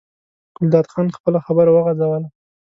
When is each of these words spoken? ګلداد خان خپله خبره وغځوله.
ګلداد 0.59 0.85
خان 0.91 1.07
خپله 1.17 1.39
خبره 1.45 1.69
وغځوله. 1.71 2.27